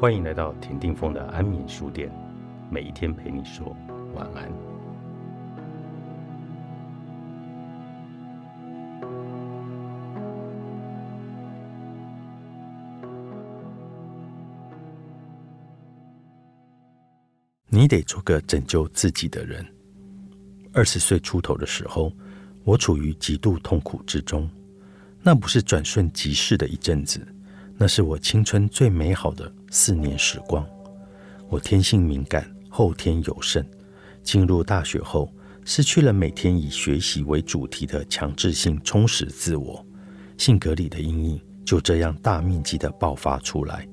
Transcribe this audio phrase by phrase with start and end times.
[0.00, 2.10] 欢迎来到田定峰的安眠书店，
[2.70, 3.76] 每一天陪你说
[4.14, 4.50] 晚安。
[17.68, 19.62] 你得做个拯救自己的人。
[20.72, 22.10] 二十岁出头的时候，
[22.64, 24.48] 我处于极度痛苦之中，
[25.22, 27.20] 那不是转瞬即逝的一阵子。
[27.82, 30.68] 那是我青春最美好的四年时光。
[31.48, 33.64] 我天性敏感，后天有剩。
[34.22, 35.32] 进入大学后，
[35.64, 39.82] 失去了每天以学习为主题的强制性充实自我，
[40.36, 43.88] 性格里的阴影就这样大面积的爆发出来。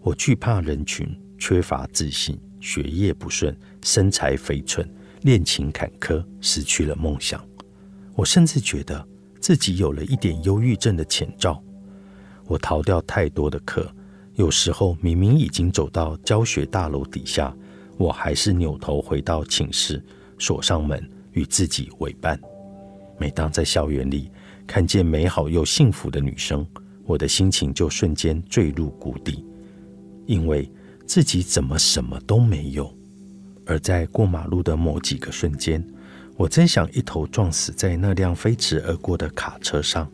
[0.00, 1.06] 我惧怕人群，
[1.38, 7.46] 缺乏自信，学业不顺，身材肥蠢，恋情坎坷，失去了梦想。
[8.14, 9.06] 我甚至觉得
[9.42, 11.62] 自己有了一点忧郁症的前兆。
[12.46, 13.90] 我逃掉太多的课，
[14.34, 17.54] 有时候明明已经走到教学大楼底下，
[17.96, 20.02] 我还是扭头回到寝室，
[20.38, 22.40] 锁上门，与自己为伴。
[23.18, 24.30] 每当在校园里
[24.66, 26.64] 看见美好又幸福的女生，
[27.04, 29.44] 我的心情就瞬间坠入谷底，
[30.26, 30.70] 因为
[31.04, 32.94] 自己怎么什么都没有。
[33.64, 35.84] 而在过马路的某几个瞬间，
[36.36, 40.08] 我真想一头撞死在那辆飞驰而过的卡车上，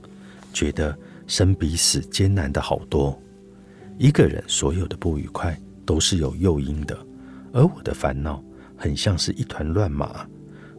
[0.55, 0.97] 觉得。
[1.33, 3.19] 生比死艰难的好多。
[3.97, 6.95] 一个人所有的不愉快都是有诱因的，
[7.55, 8.45] 而我的烦恼
[8.77, 10.29] 很像是一团乱麻。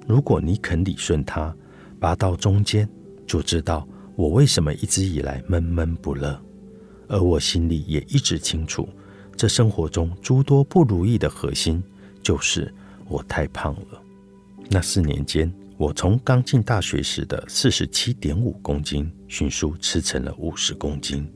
[0.07, 1.51] 如果你肯理顺它，
[1.99, 2.87] 拔到中间，
[3.25, 6.39] 就知道我为什么一直以来闷闷不乐。
[7.07, 8.87] 而我心里也一直清楚，
[9.35, 11.83] 这生活中诸多不如意的核心
[12.21, 12.71] 就是
[13.07, 13.99] 我太胖了。
[14.69, 15.51] 那四年间。
[15.75, 21.27] 我从刚进大学时的四十七点五公斤，迅速吃成了五十公斤，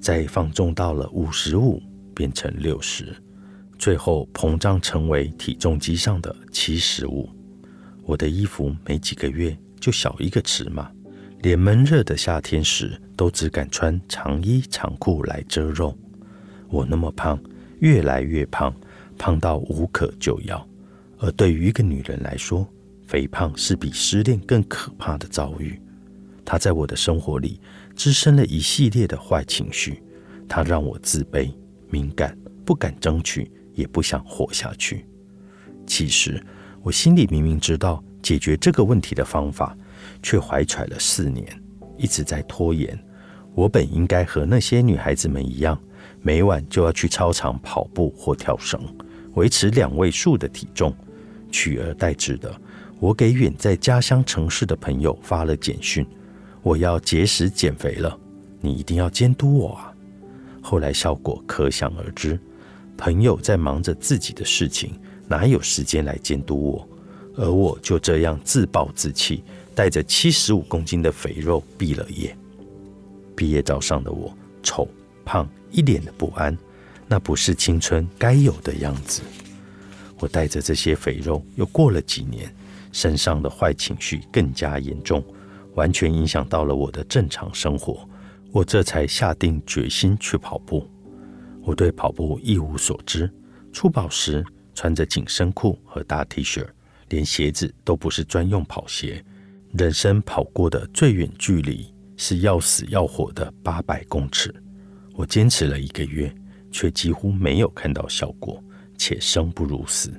[0.00, 1.82] 再放纵到了五十五，
[2.14, 3.14] 变成六十，
[3.78, 7.28] 最后膨胀成为体重机上的七十五。
[8.04, 10.90] 我的衣服没几个月就小一个尺码，
[11.42, 15.96] 连闷热的夏天时都只敢穿长衣长裤来遮肉。
[16.68, 17.38] 我那么胖，
[17.80, 18.74] 越来越胖，
[19.18, 20.66] 胖到无可救药。
[21.18, 22.68] 而对于一个女人来说，
[23.14, 25.80] 肥胖是比失恋更可怕的遭遇，
[26.44, 27.60] 它在我的生活里
[27.94, 30.02] 滋生了一系列的坏情绪，
[30.48, 31.48] 它让我自卑、
[31.88, 35.06] 敏感，不敢争取，也不想活下去。
[35.86, 36.44] 其实
[36.82, 39.78] 我心里明明知道解决这个问题的方法，
[40.20, 41.46] 却怀揣了四年，
[41.96, 42.98] 一直在拖延。
[43.54, 45.80] 我本应该和那些女孩子们一样，
[46.20, 48.80] 每晚就要去操场跑步或跳绳，
[49.34, 50.92] 维持两位数的体重，
[51.52, 52.52] 取而代之的。
[53.00, 56.06] 我给远在家乡城市的朋友发了简讯，
[56.62, 58.18] 我要节食减肥了，
[58.60, 59.92] 你一定要监督我啊！
[60.62, 62.38] 后来效果可想而知，
[62.96, 66.88] 朋友在忙着自己的事情，哪有时间来监督我？
[67.36, 69.42] 而我就这样自暴自弃，
[69.74, 72.34] 带着七十五公斤的肥肉毕了业。
[73.36, 74.88] 毕业照上的我丑
[75.24, 76.56] 胖，一脸的不安，
[77.08, 79.20] 那不是青春该有的样子。
[80.20, 82.50] 我带着这些肥肉，又过了几年。
[82.94, 85.22] 身上的坏情绪更加严重，
[85.74, 88.08] 完全影响到了我的正常生活。
[88.52, 90.88] 我这才下定决心去跑步。
[91.60, 93.28] 我对跑步一无所知，
[93.72, 94.44] 出跑时
[94.76, 96.64] 穿着紧身裤和大 T 恤，
[97.08, 99.22] 连鞋子都不是专用跑鞋。
[99.72, 104.54] 人生跑过的最远距离是要死要活的八百公尺。
[105.14, 106.32] 我坚持了一个月，
[106.70, 108.62] 却几乎没有看到效果，
[108.96, 110.12] 且生不如死。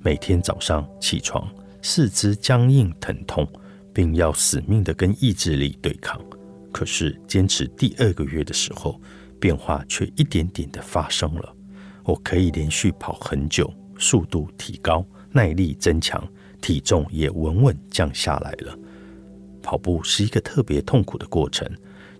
[0.00, 1.48] 每天早上起床。
[1.90, 3.48] 四肢僵硬疼痛，
[3.94, 6.20] 并要死命的跟意志力对抗。
[6.70, 9.00] 可是坚持第二个月的时候，
[9.40, 11.56] 变化却一点点的发生了。
[12.04, 16.22] 我可以连续跑很久，速度提高，耐力增强，
[16.60, 18.78] 体重也稳稳降下来了。
[19.62, 21.66] 跑步是一个特别痛苦的过程，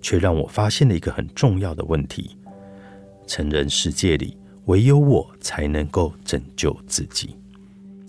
[0.01, 2.39] 却让我发现了一个很重要的问题：
[3.27, 4.35] 成人世界里，
[4.65, 7.37] 唯有我才能够拯救自己。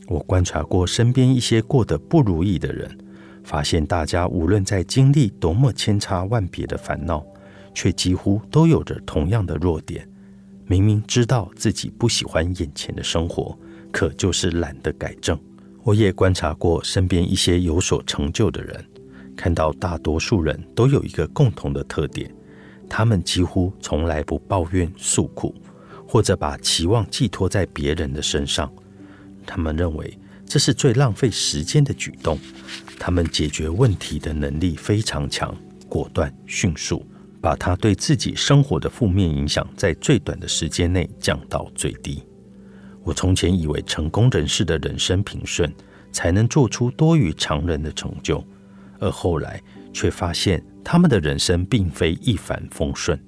[0.10, 2.98] 我观察过身边一些过得不如意的人，
[3.44, 7.24] 发现大家无论在经历多么千差万别的烦恼，
[7.76, 10.10] 却几乎都有着同样的弱点。
[10.66, 13.56] 明明知道自己不喜欢眼前的生活，
[13.92, 15.40] 可就是懒得改正。
[15.84, 18.84] 我也观察过身边一些有所成就的人，
[19.36, 22.34] 看到大多数人都有一个共同的特点：
[22.90, 25.54] 他们几乎从来不抱怨诉苦，
[26.08, 28.72] 或者把期望寄托在别人的身上。
[29.50, 30.16] 他们认为
[30.46, 32.38] 这是最浪费时间的举动。
[33.00, 35.56] 他们解决问题的能力非常强，
[35.88, 37.04] 果断、迅速，
[37.42, 42.24] 把他对自己生活的负面影响在最短的时间内降到最低。
[43.04, 45.74] 我从前以为成功人士的人生平顺，
[46.12, 48.46] 才能做出多于常人的成就，
[49.00, 49.60] 而后来
[49.92, 53.20] 却发现他们的人生并非一帆风顺，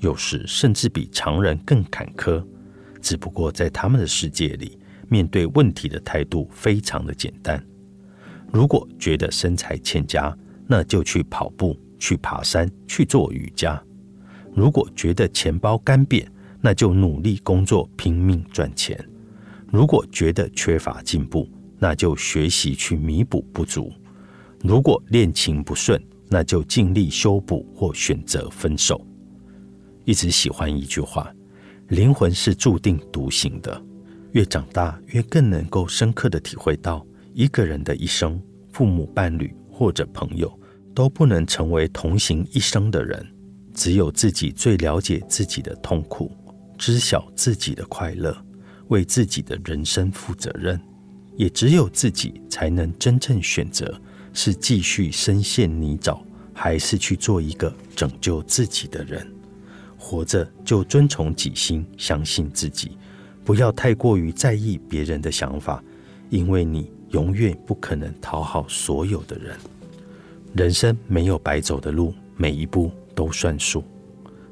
[0.00, 2.44] 有时甚至比常人更坎坷。
[3.00, 4.78] 只不过在他们的世界里，
[5.12, 7.62] 面对问题的态度非常的简单。
[8.50, 10.34] 如果觉得身材欠佳，
[10.66, 13.78] 那就去跑步、去爬山、去做瑜伽；
[14.54, 16.26] 如果觉得钱包干瘪，
[16.62, 18.96] 那就努力工作、拼命赚钱；
[19.70, 21.46] 如果觉得缺乏进步，
[21.78, 23.92] 那就学习去弥补不足；
[24.62, 29.06] 如果恋情不顺，那就尽力修补或选择分手。
[30.06, 31.30] 一直喜欢一句话。
[31.88, 33.84] 灵魂是注定独行的，
[34.32, 38.40] 越长大越更能够深刻的体会到，一个人的一生，
[38.72, 40.52] 父母、伴侣或者朋友
[40.94, 43.26] 都不能成为同行一生的人。
[43.74, 46.30] 只有自己最了解自己的痛苦，
[46.76, 48.36] 知晓自己的快乐，
[48.88, 50.80] 为自己的人生负责任。
[51.36, 53.98] 也只有自己才能真正选择，
[54.34, 56.20] 是继续深陷泥沼，
[56.52, 59.26] 还是去做一个拯救自己的人。
[59.96, 62.98] 活着就遵从己心，相信自己，
[63.44, 65.82] 不要太过于在意别人的想法，
[66.30, 69.56] 因为你永远不可能讨好所有的人。
[70.54, 73.82] 人生没有白走的路，每一步都算数。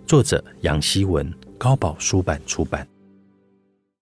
[0.07, 2.87] 作者：杨希文，高宝书版出版。